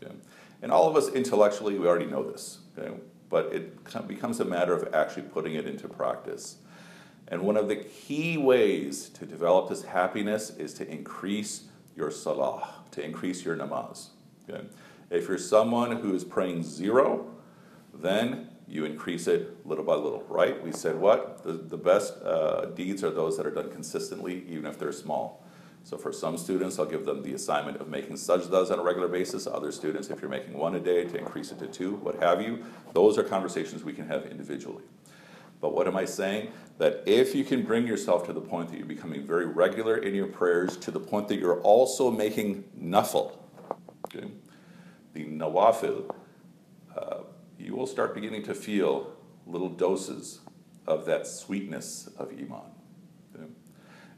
Okay? 0.00 0.14
And 0.62 0.70
all 0.70 0.88
of 0.88 0.96
us 0.96 1.08
intellectually, 1.08 1.78
we 1.78 1.86
already 1.88 2.06
know 2.06 2.22
this. 2.22 2.60
Okay? 2.78 2.94
But 3.28 3.52
it 3.52 4.06
becomes 4.06 4.40
a 4.40 4.44
matter 4.44 4.74
of 4.74 4.94
actually 4.94 5.22
putting 5.22 5.54
it 5.54 5.66
into 5.66 5.88
practice. 5.88 6.58
And 7.27 7.41
one 7.41 7.57
of 7.57 7.67
the 7.67 7.77
key 7.77 8.37
ways 8.37 9.09
to 9.09 9.25
develop 9.25 9.69
this 9.69 9.83
happiness 9.83 10.51
is 10.51 10.73
to 10.75 10.89
increase 10.89 11.63
your 11.95 12.11
salah, 12.11 12.83
to 12.91 13.03
increase 13.03 13.43
your 13.43 13.55
namaz. 13.55 14.09
Okay? 14.47 14.65
If 15.09 15.27
you're 15.27 15.37
someone 15.37 15.97
who 15.97 16.13
is 16.13 16.23
praying 16.23 16.63
zero, 16.63 17.31
then 17.93 18.49
you 18.67 18.85
increase 18.85 19.27
it 19.27 19.65
little 19.65 19.83
by 19.83 19.93
little, 19.93 20.23
right? 20.27 20.61
We 20.63 20.71
said 20.71 20.99
what? 20.99 21.43
The, 21.43 21.53
the 21.53 21.77
best 21.77 22.13
uh, 22.23 22.65
deeds 22.65 23.03
are 23.03 23.11
those 23.11 23.37
that 23.37 23.45
are 23.45 23.51
done 23.51 23.71
consistently, 23.71 24.43
even 24.49 24.65
if 24.65 24.79
they're 24.79 24.91
small. 24.91 25.43
So 25.83 25.97
for 25.97 26.11
some 26.11 26.35
students, 26.35 26.79
I'll 26.79 26.87
give 26.87 27.05
them 27.05 27.21
the 27.21 27.33
assignment 27.33 27.79
of 27.79 27.89
making 27.89 28.15
sajdas 28.15 28.71
on 28.71 28.79
a 28.79 28.83
regular 28.83 29.07
basis. 29.07 29.45
Other 29.45 29.71
students, 29.71 30.09
if 30.09 30.19
you're 30.19 30.31
making 30.31 30.57
one 30.57 30.73
a 30.73 30.79
day, 30.79 31.05
to 31.05 31.17
increase 31.17 31.51
it 31.51 31.59
to 31.59 31.67
two, 31.67 31.97
what 31.97 32.15
have 32.23 32.41
you. 32.41 32.65
Those 32.93 33.19
are 33.19 33.23
conversations 33.23 33.83
we 33.83 33.93
can 33.93 34.07
have 34.07 34.25
individually. 34.25 34.83
But 35.61 35.73
what 35.73 35.87
am 35.87 35.95
I 35.95 36.05
saying? 36.05 36.51
That 36.77 37.03
if 37.05 37.33
you 37.33 37.43
can 37.43 37.63
bring 37.63 37.87
yourself 37.87 38.25
to 38.27 38.33
the 38.33 38.41
point 38.41 38.69
that 38.69 38.77
you're 38.77 38.85
becoming 38.85 39.25
very 39.25 39.45
regular 39.45 39.97
in 39.97 40.13
your 40.13 40.27
prayers, 40.27 40.77
to 40.77 40.91
the 40.91 40.99
point 40.99 41.27
that 41.29 41.39
you're 41.39 41.61
also 41.61 42.11
making 42.11 42.65
nafil, 42.79 43.37
okay? 44.05 44.27
the 45.13 45.25
nawafil, 45.25 46.13
uh, 46.95 47.19
you 47.57 47.75
will 47.75 47.87
start 47.87 48.13
beginning 48.13 48.43
to 48.43 48.53
feel 48.53 49.15
little 49.47 49.69
doses 49.69 50.41
of 50.85 51.05
that 51.05 51.25
sweetness 51.25 52.09
of 52.17 52.31
iman. 52.31 52.75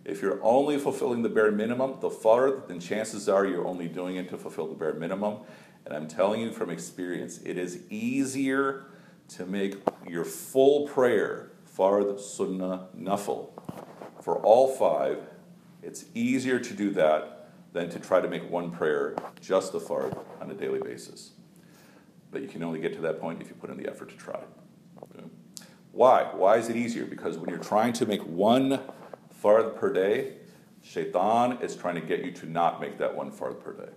If 0.07 0.21
you're 0.21 0.41
only 0.41 0.77
fulfilling 0.77 1.21
the 1.21 1.27
bare 1.27 1.51
minimum, 1.51 1.97
the 1.99 2.09
fard, 2.09 2.69
then 2.69 2.79
chances 2.79 3.27
are 3.27 3.45
you're 3.45 3.67
only 3.67 3.89
doing 3.89 4.15
it 4.15 4.29
to 4.29 4.37
fulfill 4.37 4.67
the 4.67 4.73
bare 4.73 4.93
minimum. 4.93 5.39
And 5.85 5.93
I'm 5.93 6.07
telling 6.07 6.39
you 6.39 6.51
from 6.53 6.69
experience, 6.69 7.41
it 7.43 7.57
is 7.57 7.83
easier 7.89 8.85
to 9.35 9.45
make 9.45 9.75
your 10.07 10.25
full 10.25 10.87
prayer, 10.87 11.51
fard, 11.77 12.19
sunnah, 12.19 12.87
nafil, 12.97 13.49
for 14.21 14.37
all 14.37 14.67
five. 14.75 15.19
It's 15.83 16.05
easier 16.13 16.59
to 16.59 16.73
do 16.73 16.91
that 16.91 17.49
than 17.73 17.89
to 17.89 17.99
try 17.99 18.19
to 18.19 18.27
make 18.27 18.49
one 18.49 18.71
prayer 18.71 19.15
just 19.39 19.71
the 19.71 19.79
fard 19.79 20.17
on 20.41 20.49
a 20.49 20.53
daily 20.53 20.79
basis. 20.79 21.31
But 22.31 22.41
you 22.41 22.47
can 22.47 22.63
only 22.63 22.79
get 22.79 22.93
to 22.95 23.01
that 23.01 23.19
point 23.21 23.41
if 23.41 23.49
you 23.49 23.55
put 23.55 23.69
in 23.69 23.77
the 23.77 23.89
effort 23.89 24.09
to 24.09 24.15
try. 24.15 24.39
Okay? 25.03 25.25
Why? 25.91 26.23
Why 26.33 26.57
is 26.57 26.69
it 26.69 26.75
easier? 26.75 27.05
Because 27.05 27.37
when 27.37 27.49
you're 27.49 27.59
trying 27.59 27.93
to 27.93 28.05
make 28.05 28.21
one 28.21 28.79
fard 29.41 29.75
per 29.75 29.93
day, 29.93 30.33
shaitan 30.81 31.59
is 31.61 31.75
trying 31.75 31.95
to 31.95 32.01
get 32.01 32.23
you 32.23 32.31
to 32.31 32.49
not 32.49 32.81
make 32.81 32.97
that 32.97 33.15
one 33.15 33.31
fard 33.31 33.63
per 33.63 33.73
day. 33.73 33.91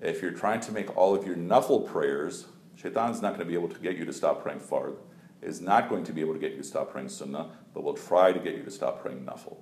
If 0.00 0.22
you're 0.22 0.30
trying 0.32 0.60
to 0.60 0.72
make 0.72 0.96
all 0.96 1.14
of 1.14 1.26
your 1.26 1.36
nafil 1.36 1.86
prayers, 1.86 2.46
shaitan's 2.80 3.20
not 3.20 3.30
going 3.30 3.40
to 3.40 3.44
be 3.44 3.54
able 3.54 3.68
to 3.68 3.78
get 3.80 3.96
you 3.96 4.04
to 4.04 4.12
stop 4.12 4.42
praying 4.42 4.60
fard, 4.60 4.96
is 5.42 5.60
not 5.60 5.88
going 5.88 6.04
to 6.04 6.12
be 6.12 6.20
able 6.20 6.34
to 6.34 6.38
get 6.38 6.52
you 6.52 6.58
to 6.58 6.64
stop 6.64 6.90
praying 6.90 7.08
sunnah, 7.08 7.50
but 7.74 7.82
will 7.82 7.94
try 7.94 8.32
to 8.32 8.38
get 8.38 8.56
you 8.56 8.62
to 8.62 8.70
stop 8.70 9.02
praying 9.02 9.24
nafil. 9.24 9.56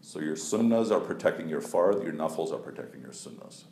So 0.00 0.20
your 0.20 0.36
sunnahs 0.36 0.90
are 0.90 1.00
protecting 1.00 1.48
your 1.48 1.60
fard, 1.60 2.04
your 2.04 2.12
nafils 2.12 2.52
are 2.52 2.58
protecting 2.58 3.00
your 3.02 3.10
sunnahs. 3.10 3.64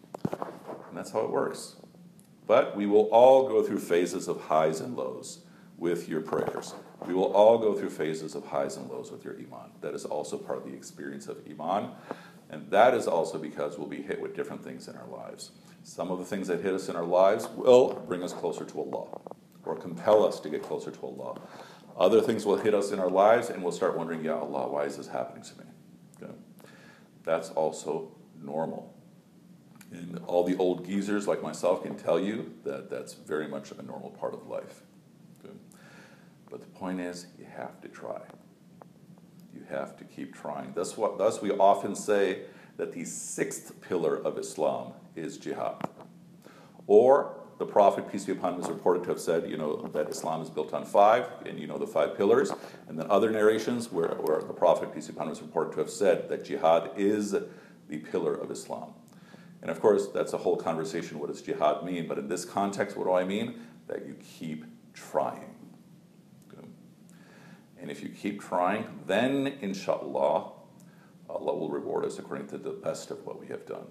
And 0.89 0.97
that's 0.97 1.13
how 1.13 1.21
it 1.21 1.31
works. 1.31 1.77
But 2.47 2.77
we 2.77 2.87
will 2.87 3.09
all 3.11 3.49
go 3.49 3.63
through 3.63 3.79
phases 3.79 4.29
of 4.29 4.41
highs 4.41 4.81
and 4.81 4.97
lows 4.97 5.41
with 5.79 6.09
your 6.09 6.21
prayers. 6.21 6.75
We 7.07 7.15
will 7.15 7.33
all 7.33 7.59
go 7.59 7.75
through 7.75 7.91
phases 7.91 8.35
of 8.35 8.47
highs 8.47 8.77
and 8.77 8.89
lows 8.91 9.11
with 9.11 9.25
your 9.25 9.35
iman. 9.35 9.71
That 9.81 9.95
is 9.95 10.05
also 10.05 10.39
part 10.39 10.59
of 10.59 10.65
the 10.65 10.73
experience 10.73 11.27
of 11.27 11.39
iman. 11.49 11.91
And 12.55 12.71
that 12.71 12.95
is 12.95 13.09
also 13.09 13.37
because 13.37 13.79
we'll 13.79 13.89
be 13.89 14.01
hit 14.01 14.21
with 14.21 14.37
different 14.37 14.63
things 14.63 14.87
in 14.87 14.95
our 14.95 15.09
lives. 15.09 15.51
Some 15.83 16.13
of 16.13 16.21
the 16.21 16.25
things 16.25 16.47
that 16.47 16.61
hit 16.61 16.73
us 16.73 16.89
in 16.89 16.95
our 16.95 17.05
lives 17.05 17.49
will 17.49 17.95
bring 18.07 18.23
us 18.23 18.33
closer 18.33 18.65
to 18.65 18.81
Allah 18.81 19.09
or 19.65 19.75
compel 19.75 20.25
us 20.25 20.39
to 20.39 20.49
get 20.49 20.63
closer 20.63 20.93
to 20.93 21.01
Allah. 21.03 21.41
Other 21.99 22.21
things 22.21 22.47
will 22.47 22.55
hit 22.55 22.73
us 22.73 22.93
in 22.93 23.01
our 23.01 23.11
lives 23.11 23.51
and 23.51 23.61
we'll 23.61 23.73
start 23.73 23.97
wondering, 23.97 24.25
Ya 24.25 24.39
Allah, 24.39 24.69
why 24.69 24.85
is 24.85 24.97
this 24.97 25.09
happening 25.09 25.43
to 25.43 25.59
me? 25.59 25.65
Okay. 26.23 26.33
That's 27.25 27.51
also 27.51 28.13
normal. 28.41 28.95
And 29.91 30.21
all 30.29 30.45
the 30.45 30.57
old 30.57 30.87
geezers 30.87 31.27
like 31.27 31.43
myself 31.43 31.83
can 31.83 31.97
tell 31.97 32.21
you 32.21 32.55
that 32.63 32.89
that's 32.89 33.15
very 33.15 33.49
much 33.49 33.73
a 33.73 33.83
normal 33.83 34.11
part 34.11 34.33
of 34.33 34.47
life. 34.47 34.83
Good. 35.43 35.59
But 36.49 36.61
the 36.61 36.67
point 36.69 37.01
is, 37.01 37.27
you 37.37 37.47
have 37.57 37.81
to 37.81 37.89
try. 37.89 38.21
You 39.55 39.63
have 39.71 39.97
to 39.99 40.05
keep 40.05 40.35
trying. 40.35 40.75
What, 40.97 41.19
thus, 41.19 41.41
we 41.41 41.51
often 41.53 41.95
say 41.95 42.43
that 42.77 42.93
the 42.93 43.05
sixth 43.05 43.81
pillar 43.81 44.17
of 44.17 44.37
Islam 44.37 44.93
is 45.15 45.39
jihad. 45.39 45.89
Or 46.87 47.37
the 47.59 47.67
Prophet, 47.67 48.11
peace 48.11 48.25
be 48.25 48.33
upon 48.33 48.55
him, 48.55 48.61
is 48.61 48.69
reported 48.69 49.05
to 49.05 49.11
have 49.11 49.21
said, 49.21 49.49
you 49.49 49.57
know, 49.57 49.89
that 49.93 50.09
Islam 50.09 50.43
is 50.43 50.51
built 50.51 50.75
on 50.75 50.85
five, 50.85 51.29
and 51.47 51.59
you 51.59 51.69
know 51.69 51.79
the 51.79 51.87
five 51.87 52.17
pillars. 52.17 52.53
And 52.89 52.99
then 52.99 53.07
other 53.09 53.31
narrations 53.31 53.93
where, 53.93 54.17
where 54.17 54.41
the 54.41 54.53
Prophet, 54.53 54.93
peace 54.93 55.07
be 55.07 55.15
upon 55.15 55.29
him, 55.29 55.35
is 55.35 55.41
reported 55.41 55.73
to 55.75 55.79
have 55.79 55.91
said 55.91 56.29
that 56.31 56.45
jihad 56.45 56.91
is 56.97 57.31
the 57.31 57.99
pillar 57.99 58.35
of 58.35 58.51
Islam. 58.51 58.93
And 59.63 59.71
of 59.71 59.81
course, 59.81 60.09
that's 60.09 60.33
a 60.33 60.39
whole 60.39 60.57
conversation. 60.57 61.19
What 61.19 61.29
does 61.29 61.41
jihad 61.41 61.85
mean? 61.85 62.09
But 62.09 62.19
in 62.19 62.29
this 62.29 62.45
context, 62.45 62.97
what 62.97 63.05
do 63.05 63.13
I 63.13 63.25
mean? 63.25 63.61
That 63.87 64.05
you 64.05 64.17
keep 64.23 64.65
trying. 64.93 65.54
And 67.85 67.91
if 67.91 68.03
you 68.03 68.09
keep 68.09 68.41
trying, 68.41 68.87
then 69.07 69.59
inshallah, 69.61 70.53
Allah 71.29 71.55
will 71.55 71.69
reward 71.69 72.07
us 72.07 72.19
according 72.19 72.47
to 72.47 72.57
the 72.57 72.71
best 72.71 73.11
of 73.11 73.27
what 73.27 73.39
we 73.39 73.47
have 73.49 73.67
done. 73.67 73.85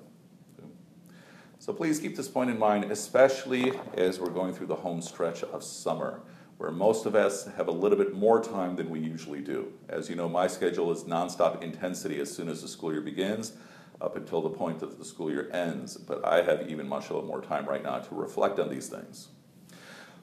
So 1.60 1.74
please 1.74 2.00
keep 2.00 2.16
this 2.16 2.28
point 2.28 2.50
in 2.50 2.58
mind, 2.58 2.86
especially 2.86 3.72
as 3.96 4.20
we're 4.20 4.32
going 4.32 4.56
through 4.56 4.66
the 4.66 4.78
home 4.78 5.00
stretch 5.00 5.44
of 5.44 5.64
summer, 5.64 6.22
where 6.58 6.72
most 6.72 7.06
of 7.06 7.14
us 7.14 7.46
have 7.56 7.68
a 7.68 7.72
little 7.72 7.96
bit 7.96 8.16
more 8.16 8.42
time 8.44 8.76
than 8.76 8.90
we 8.90 9.00
usually 9.00 9.42
do. 9.42 9.72
As 9.88 10.10
you 10.10 10.16
know, 10.16 10.28
my 10.28 10.48
schedule 10.48 10.92
is 10.92 11.04
nonstop 11.04 11.62
intensity 11.62 12.20
as 12.20 12.36
soon 12.36 12.50
as 12.50 12.64
the 12.64 12.68
school 12.68 12.92
year 12.92 13.02
begins 13.02 13.54
up 14.02 14.16
until 14.16 14.42
the 14.42 14.50
point 14.50 14.80
that 14.80 14.98
the 14.98 15.06
school 15.06 15.30
year 15.30 15.52
ends, 15.54 15.98
but 15.98 16.26
I 16.26 16.42
have 16.42 16.68
even 16.68 16.88
much 16.88 17.12
more 17.12 17.42
time 17.42 17.70
right 17.70 17.84
now 17.84 18.00
to 18.00 18.16
reflect 18.16 18.58
on 18.58 18.72
these 18.72 18.88
things. 18.88 19.28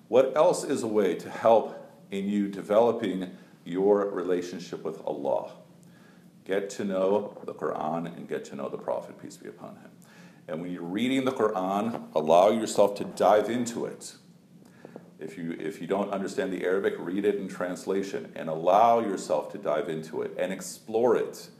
What 0.08 0.32
else 0.34 0.64
is 0.64 0.82
a 0.82 0.88
way 0.88 1.14
to 1.14 1.30
help 1.30 1.76
in 2.10 2.28
you 2.28 2.48
developing 2.48 3.36
your 3.64 4.06
relationship 4.10 4.82
with 4.82 5.00
Allah? 5.04 5.52
Get 6.44 6.70
to 6.70 6.84
know 6.84 7.38
the 7.44 7.54
Quran 7.54 8.06
and 8.06 8.28
get 8.28 8.44
to 8.46 8.56
know 8.56 8.68
the 8.68 8.78
Prophet, 8.78 9.20
peace 9.20 9.36
be 9.36 9.48
upon 9.48 9.76
him. 9.76 9.90
And 10.48 10.60
when 10.60 10.72
you're 10.72 10.82
reading 10.82 11.24
the 11.24 11.32
Quran, 11.32 12.08
allow 12.14 12.50
yourself 12.50 12.96
to 12.96 13.04
dive 13.04 13.48
into 13.50 13.84
it. 13.84 14.14
If 15.18 15.36
you, 15.36 15.52
if 15.52 15.80
you 15.80 15.86
don't 15.86 16.10
understand 16.10 16.52
the 16.52 16.64
Arabic, 16.64 16.94
read 16.98 17.24
it 17.24 17.36
in 17.36 17.46
translation 17.46 18.32
and 18.34 18.48
allow 18.48 19.00
yourself 19.00 19.52
to 19.52 19.58
dive 19.58 19.88
into 19.88 20.22
it 20.22 20.34
and 20.38 20.52
explore 20.52 21.14
it 21.16 21.50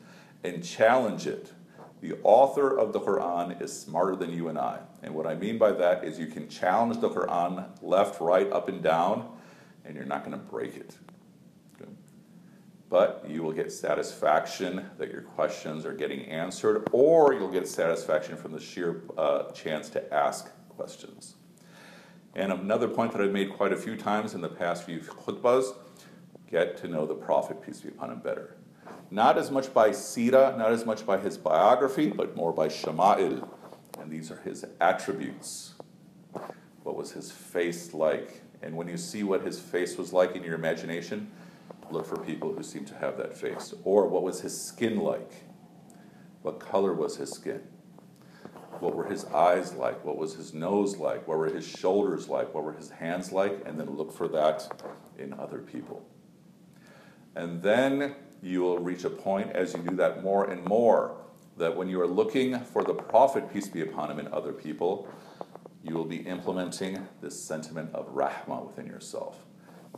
and 0.43 0.65
challenge 0.65 1.27
it 1.27 1.53
the 2.01 2.17
author 2.23 2.79
of 2.79 2.93
the 2.93 3.01
Quran 3.01 3.61
is 3.61 3.79
smarter 3.79 4.17
than 4.17 4.33
you 4.33 4.49
and 4.49 4.59
I. 4.59 4.79
And 5.03 5.15
what 5.15 5.27
I 5.27 5.35
mean 5.35 5.59
by 5.59 5.73
that 5.73 6.03
is 6.03 6.19
you 6.19 6.27
can 6.27 6.49
challenge 6.49 7.01
the 7.01 7.11
Quran 7.11 7.67
left, 7.83 8.21
right, 8.21 8.51
up, 8.51 8.69
and 8.69 8.83
down, 8.83 9.29
and 9.85 9.95
you're 9.95 10.07
not 10.07 10.25
going 10.25 10.33
to 10.33 10.45
break 10.45 10.77
it. 10.77 10.97
But 12.91 13.25
you 13.27 13.43
will 13.43 13.53
get 13.53 13.73
satisfaction 13.73 14.91
that 14.99 15.11
your 15.11 15.23
questions 15.23 15.87
are 15.87 15.95
getting 15.95 16.27
answered, 16.27 16.87
or 16.93 17.33
you'll 17.33 17.51
get 17.51 17.67
satisfaction 17.67 18.37
from 18.37 18.53
the 18.53 18.61
sheer 18.61 19.05
uh, 19.17 19.45
chance 19.53 19.89
to 19.91 20.13
ask 20.13 20.51
questions. 20.69 21.37
And 22.35 22.53
another 22.53 22.89
point 22.89 23.13
that 23.13 23.23
I've 23.23 23.33
made 23.33 23.55
quite 23.55 23.73
a 23.73 23.77
few 23.77 23.97
times 23.97 24.35
in 24.35 24.43
the 24.43 24.49
past 24.49 24.85
few 24.85 24.99
khutbahs 25.01 25.75
get 26.51 26.77
to 26.79 26.89
know 26.89 27.07
the 27.07 27.15
Prophet, 27.15 27.65
peace 27.65 27.81
be 27.81 27.89
upon 27.89 28.11
him, 28.11 28.19
better 28.19 28.57
not 29.11 29.37
as 29.39 29.51
much 29.51 29.73
by 29.75 29.91
Sira, 29.91 30.55
not 30.57 30.73
as 30.73 30.87
much 30.87 31.05
by 31.05 31.19
his 31.19 31.37
biography, 31.37 32.09
but 32.09 32.37
more 32.37 32.53
by 32.53 32.69
Shama'il. 32.69 33.49
And 33.99 34.11
these 34.11 34.31
are 34.31 34.41
his 34.45 34.65
attributes. 34.81 35.75
What 36.85 36.97
was 36.97 37.13
his 37.13 37.31
face 37.31 37.93
like? 37.93 38.43
And 38.63 38.77
when 38.77 38.89
you 38.89 38.97
see 38.97 39.23
what 39.25 39.45
his 39.45 39.59
face 39.59 39.99
was 39.99 40.13
like 40.13 40.37
in 40.37 40.45
your 40.45 40.55
imagination, 40.55 41.31
look 41.93 42.07
for 42.07 42.19
people 42.19 42.53
who 42.53 42.63
seem 42.63 42.85
to 42.87 42.95
have 42.97 43.17
that 43.19 43.37
face. 43.37 43.75
Or 43.85 44.07
what 44.07 44.23
was 44.23 44.41
his 44.41 44.59
skin 44.61 44.99
like? 44.99 45.45
What 46.43 46.61
color 46.61 46.95
was 46.95 47.17
his 47.17 47.31
skin? 47.31 47.63
What 48.81 48.95
were 48.95 49.05
his 49.05 49.27
eyes 49.27 49.75
like? 49.75 50.05
What 50.05 50.17
was 50.17 50.35
his 50.35 50.55
nose 50.55 50.97
like? 50.97 51.29
What 51.29 51.39
were 51.39 51.51
his 51.51 51.67
shoulders 51.67 52.29
like? 52.29 52.55
What 52.55 52.65
were 52.65 52.73
his 52.73 52.91
hands 52.91 53.31
like? 53.31 53.63
And 53.67 53.79
then 53.79 53.91
look 53.97 54.13
for 54.13 54.27
that 54.29 54.67
in 55.19 55.35
other 55.35 55.59
people. 55.59 56.07
And 57.37 57.63
then 57.63 58.15
you 58.43 58.63
will 58.63 58.79
reach 58.79 59.05
a 59.05 59.11
point 59.11 59.51
as 59.53 59.75
you 59.75 59.81
do 59.81 59.97
that 59.97 60.23
more 60.23 60.51
and 60.51 60.65
more 60.65 61.17
that 61.59 61.77
when 61.77 61.89
you 61.89 62.01
are 62.01 62.07
looking 62.07 62.59
for 62.61 62.83
the 62.83 62.95
Prophet, 62.95 63.53
peace 63.53 63.69
be 63.69 63.83
upon 63.83 64.11
him, 64.11 64.19
in 64.19 64.29
other 64.29 64.53
people, 64.53 65.07
you 65.83 65.95
will 65.95 66.07
be 66.07 66.17
implementing 66.17 67.07
this 67.21 67.43
sentiment 67.43 67.95
of 67.95 68.15
rahmah 68.15 68.67
within 68.67 68.87
yourself. 68.87 69.45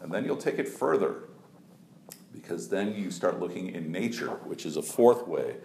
And 0.01 0.13
then 0.13 0.25
you'll 0.25 0.37
take 0.37 0.59
it 0.59 0.69
further 0.69 1.29
because 2.33 2.69
then 2.69 2.95
you 2.95 3.11
start 3.11 3.41
looking 3.41 3.69
in 3.69 3.93
nature, 3.93 4.31
which 4.45 4.65
is 4.65 4.77
a 4.77 4.83
fourth 4.83 5.27
way 5.27 5.57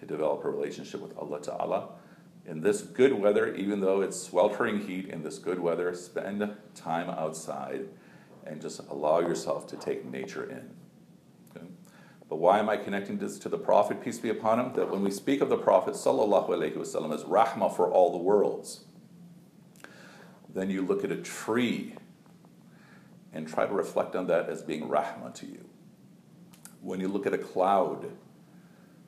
to 0.00 0.06
develop 0.06 0.44
a 0.44 0.50
relationship 0.50 1.00
with 1.00 1.16
Allah 1.16 1.40
Ta'ala. 1.40 1.88
In 2.46 2.60
this 2.60 2.82
good 2.82 3.12
weather, 3.12 3.54
even 3.54 3.80
though 3.80 4.00
it's 4.00 4.20
sweltering 4.20 4.86
heat, 4.86 5.08
in 5.08 5.22
this 5.22 5.38
good 5.38 5.58
weather, 5.58 5.94
spend 5.94 6.56
time 6.74 7.10
outside 7.10 7.88
and 8.46 8.60
just 8.60 8.80
allow 8.88 9.20
yourself 9.20 9.66
to 9.68 9.76
take 9.76 10.04
nature 10.04 10.48
in. 10.48 10.70
Okay? 11.56 11.66
But 12.28 12.36
why 12.36 12.58
am 12.60 12.68
I 12.68 12.76
connecting 12.76 13.18
this 13.18 13.38
to 13.40 13.48
the 13.48 13.58
Prophet, 13.58 14.00
peace 14.00 14.18
be 14.18 14.30
upon 14.30 14.60
him? 14.60 14.72
That 14.74 14.90
when 14.90 15.02
we 15.02 15.10
speak 15.10 15.40
of 15.40 15.48
the 15.48 15.58
Prophet 15.58 15.94
sallallahu 15.94 16.48
alaihi 16.48 16.76
wasallam 16.76 17.12
as 17.12 17.24
rahmah 17.24 17.74
for 17.74 17.90
all 17.90 18.12
the 18.12 18.18
worlds, 18.18 18.84
then 20.54 20.70
you 20.70 20.82
look 20.82 21.04
at 21.04 21.10
a 21.10 21.16
tree 21.16 21.94
and 23.32 23.46
try 23.46 23.66
to 23.66 23.74
reflect 23.74 24.16
on 24.16 24.28
that 24.28 24.48
as 24.48 24.62
being 24.62 24.88
rahmah 24.88 25.34
to 25.34 25.46
you. 25.46 25.68
When 26.86 27.00
you 27.00 27.08
look 27.08 27.26
at 27.26 27.34
a 27.34 27.38
cloud, 27.38 28.12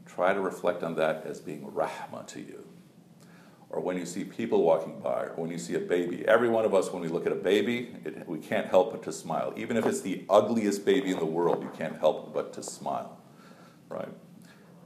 try 0.04 0.34
to 0.34 0.40
reflect 0.40 0.82
on 0.82 0.96
that 0.96 1.24
as 1.24 1.38
being 1.38 1.62
rahma 1.62 2.26
to 2.26 2.40
you. 2.40 2.66
Or 3.70 3.80
when 3.80 3.96
you 3.96 4.04
see 4.04 4.24
people 4.24 4.64
walking 4.64 4.98
by, 4.98 5.26
or 5.26 5.34
when 5.36 5.48
you 5.48 5.58
see 5.58 5.76
a 5.76 5.78
baby. 5.78 6.26
Every 6.26 6.48
one 6.48 6.64
of 6.64 6.74
us, 6.74 6.90
when 6.92 7.02
we 7.02 7.08
look 7.08 7.24
at 7.24 7.30
a 7.30 7.36
baby, 7.36 7.94
it, 8.04 8.28
we 8.28 8.38
can't 8.38 8.66
help 8.66 8.90
but 8.90 9.04
to 9.04 9.12
smile. 9.12 9.52
Even 9.56 9.76
if 9.76 9.86
it's 9.86 10.00
the 10.00 10.24
ugliest 10.28 10.84
baby 10.84 11.12
in 11.12 11.20
the 11.20 11.24
world, 11.24 11.62
you 11.62 11.70
can't 11.78 11.96
help 12.00 12.34
but 12.34 12.52
to 12.54 12.64
smile, 12.64 13.16
right? 13.88 14.12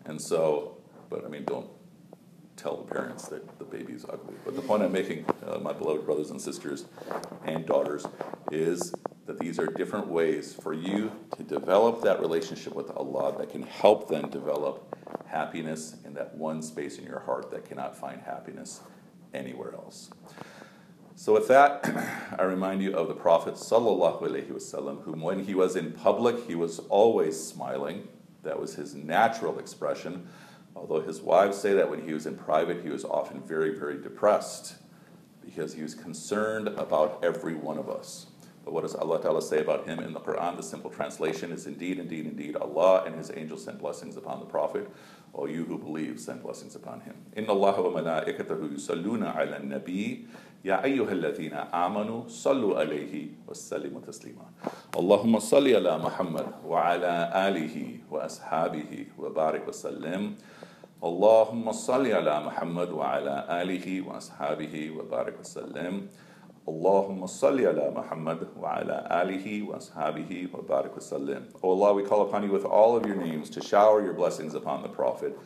And 0.05 0.21
so, 0.21 0.77
but 1.09 1.25
I 1.25 1.29
mean, 1.29 1.45
don't 1.45 1.71
tell 2.63 2.77
the 2.77 2.95
parents 2.95 3.27
that 3.29 3.59
the 3.59 3.65
baby 3.65 3.93
is 3.93 4.05
ugly. 4.05 4.35
But 4.45 4.55
the 4.55 4.63
point 4.63 4.83
I'm 4.83 4.93
making, 4.93 5.25
uh, 5.47 5.59
my 5.59 5.73
beloved 5.73 6.07
brothers 6.07 6.31
and 6.31 6.41
sisters 6.41 6.85
and 7.45 7.67
daughters, 7.67 8.07
is 8.53 8.95
that 9.27 9.39
these 9.39 9.59
are 9.59 9.67
different 9.67 10.07
ways 10.07 10.55
for 10.55 10.73
you 10.73 11.11
to 11.37 11.43
develop 11.43 12.03
that 12.03 12.21
relationship 12.21 12.75
with 12.75 12.91
Allah 12.91 13.37
that 13.39 13.51
can 13.51 13.63
help 13.63 14.09
them 14.09 14.31
develop 14.31 14.97
happiness 15.27 15.97
in 16.05 16.15
that 16.15 16.35
one 16.35 16.63
space 16.63 16.99
in 16.99 17.05
your 17.05 17.21
heart 17.21 17.51
that 17.51 17.65
cannot 17.65 17.97
find 17.97 18.21
happiness 18.21 18.81
anywhere 19.35 19.75
else. 19.75 20.11
So 21.15 21.33
with 21.33 21.49
that, 21.49 21.85
I 22.39 22.43
remind 22.45 22.83
you 22.83 22.97
of 22.97 23.09
the 23.09 23.15
Prophet 23.15 23.55
sallallahu 23.55 24.23
alaihi 24.23 24.51
wasallam, 24.51 25.03
whom 25.03 25.21
when 25.21 25.45
he 25.45 25.55
was 25.55 25.77
in 25.77 25.93
public, 25.93 26.47
he 26.47 26.55
was 26.55 26.79
always 26.91 27.39
smiling. 27.39 28.09
That 28.43 28.61
was 28.61 28.75
his 28.75 28.95
natural 28.95 29.59
expression. 29.59 30.29
Although 30.75 31.03
his 31.03 31.21
wives 31.21 31.59
say 31.59 31.75
that 31.75 31.91
when 31.91 32.03
he 32.03 32.13
was 32.13 32.27
in 32.27 32.37
private, 32.37 32.83
he 32.83 32.91
was 32.91 33.05
often 33.05 33.43
very, 33.43 33.79
very 33.79 34.01
depressed 34.01 34.77
because 35.45 35.75
he 35.75 35.83
was 35.83 35.95
concerned 35.95 36.69
about 36.69 37.21
every 37.23 37.55
one 37.55 37.79
of 37.79 37.89
us. 37.91 38.27
But 38.65 38.75
what 38.75 38.83
does 38.83 38.95
Allah 38.95 39.21
Ta'ala 39.21 39.43
say 39.43 39.61
about 39.61 39.87
him 39.87 39.99
in 39.99 40.13
the 40.13 40.21
Quran? 40.21 40.57
The 40.57 40.63
simple 40.63 40.91
translation 40.91 41.51
is 41.51 41.67
indeed, 41.67 41.99
indeed, 41.99 42.27
indeed, 42.27 42.57
Allah 42.57 43.03
and 43.05 43.17
His 43.17 43.31
angels 43.35 43.65
sent 43.65 43.81
blessings 43.81 44.17
upon 44.17 44.39
the 44.39 44.47
Prophet. 44.47 44.89
O 45.35 45.47
you 45.47 45.65
who 45.65 45.79
believe, 45.79 46.21
send 46.21 46.43
blessings 46.43 46.77
upon 46.77 47.01
him. 47.01 47.15
Inna 47.35 47.53
Allah 47.53 47.81
wa 47.83 48.01
malaikatahu 48.01 48.75
yusalluna 48.75 49.35
ala 49.37 49.59
nabi. 49.61 50.27
Ya 50.63 50.81
ayyuha 50.81 51.11
alladhina 51.11 51.73
amanu 51.73 52.31
sallu 52.31 52.75
alayhi 52.77 53.31
wa 53.47 53.55
sallimu 53.55 54.01
taslima. 54.05 54.45
Allahumma 54.93 55.41
salli 55.41 55.75
ala 55.75 55.99
Muhammad 55.99 56.47
wa 56.63 56.85
ala 56.87 57.33
alihi 57.35 58.01
wa 58.09 58.21
ashabihi 58.27 59.09
wa 59.17 59.31
barik 59.31 59.67
wa 59.67 59.73
sallim. 59.73 60.37
اللهم 61.04 61.72
صل 61.72 62.08
على 62.08 62.40
محمد 62.46 62.90
وعلى 62.90 63.46
آله 63.62 64.02
وأصحابه 64.02 64.92
وبارك 64.98 65.40
وسلم 65.40 66.08
اللهم 66.70 67.26
صل 67.28 67.60
على 67.68 67.92
محمد 67.96 68.48
وعلى 68.60 69.08
آله 69.22 69.64
وأصحابه 69.70 70.48
وبارك 70.54 70.98
وسلم 70.98 71.42
O 71.64 71.72
Allah, 71.72 71.94
we 71.94 72.04
call 72.04 72.24
upon 72.24 72.44
you 72.44 72.52
with 72.52 72.66
all 72.66 72.98
of 72.98 73.06
your 73.06 73.16
names 73.16 73.50
to 73.52 73.62
shower 73.62 74.04
your 74.04 74.14
blessings 74.14 74.56
upon 74.56 74.82
the 74.82 74.90
Prophet 74.90 75.38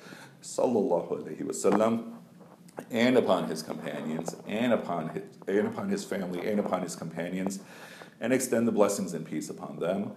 sallallahu 0.42 1.22
alaihi 1.22 1.44
wasallam 1.44 2.14
and 2.90 3.18
upon 3.18 3.48
his 3.50 3.62
companions 3.62 4.36
and 4.48 4.72
upon 4.74 5.10
his, 5.10 5.24
and 5.48 5.68
upon 5.68 5.90
his 5.90 6.06
family 6.06 6.48
and 6.50 6.60
upon 6.60 6.82
his 6.82 6.96
companions 6.96 7.60
and 8.22 8.32
extend 8.32 8.68
the 8.68 8.72
blessings 8.72 9.14
and 9.14 9.26
peace 9.26 9.50
upon 9.50 9.80
them 9.80 10.12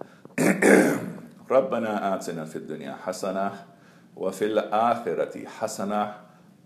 ربنا 1.49 2.15
آتنا 2.15 2.45
في 2.45 2.55
الدنيا 2.55 2.95
حسنة 3.05 3.51
وفي 4.19 4.45
الآخرة 4.45 5.45
حسنة 5.45 6.13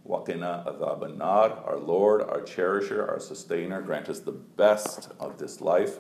وقنا 0.06 0.64
عذاب 0.68 1.04
النار 1.04 1.64
Our 1.66 1.78
Lord, 1.78 2.22
our 2.22 2.42
cherisher, 2.42 3.08
our 3.08 3.20
sustainer, 3.20 3.82
grant 3.82 4.10
us 4.10 4.20
the 4.20 4.32
best 4.32 5.10
of 5.20 5.38
this 5.38 5.62
life 5.62 5.98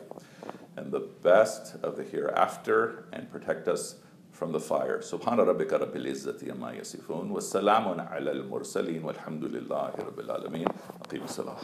and 0.78 0.92
the 0.92 1.08
best 1.24 1.76
of 1.84 1.98
the 1.98 2.04
hereafter 2.04 3.06
and 3.14 3.30
protect 3.32 3.68
us 3.68 3.96
from 4.32 4.52
the 4.52 4.60
fire. 4.60 5.02
سبحان 5.02 5.40
ربك 5.40 5.74
رب 5.74 5.96
العزة 5.96 6.52
عما 6.52 6.72
يصفون 6.74 7.32
والسلام 7.32 8.00
على 8.00 8.32
المرسلين 8.32 9.04
والحمد 9.04 9.44
لله 9.44 9.92
رب 10.00 10.20
العالمين 10.20 10.68
أقيم 11.06 11.24
الصلاة 11.24 11.58